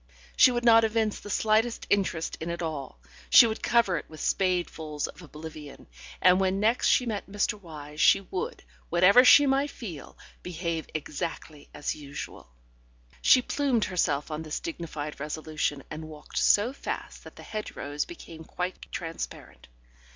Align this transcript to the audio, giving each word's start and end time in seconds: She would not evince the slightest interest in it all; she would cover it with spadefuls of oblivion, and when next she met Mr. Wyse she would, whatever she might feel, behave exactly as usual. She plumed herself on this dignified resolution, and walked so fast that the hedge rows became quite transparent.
She 0.35 0.49
would 0.49 0.65
not 0.65 0.83
evince 0.83 1.19
the 1.19 1.29
slightest 1.29 1.85
interest 1.87 2.35
in 2.41 2.49
it 2.49 2.63
all; 2.63 2.99
she 3.29 3.45
would 3.45 3.61
cover 3.61 3.97
it 3.97 4.09
with 4.09 4.19
spadefuls 4.19 5.07
of 5.07 5.21
oblivion, 5.21 5.85
and 6.19 6.39
when 6.39 6.59
next 6.59 6.87
she 6.87 7.05
met 7.05 7.29
Mr. 7.29 7.53
Wyse 7.53 7.99
she 7.99 8.19
would, 8.21 8.63
whatever 8.89 9.23
she 9.23 9.45
might 9.45 9.69
feel, 9.69 10.17
behave 10.41 10.89
exactly 10.95 11.69
as 11.71 11.93
usual. 11.93 12.49
She 13.21 13.43
plumed 13.43 13.85
herself 13.85 14.31
on 14.31 14.41
this 14.41 14.59
dignified 14.59 15.19
resolution, 15.19 15.83
and 15.91 16.09
walked 16.09 16.39
so 16.39 16.73
fast 16.73 17.23
that 17.23 17.35
the 17.35 17.43
hedge 17.43 17.73
rows 17.75 18.05
became 18.05 18.43
quite 18.43 18.91
transparent. 18.91 19.67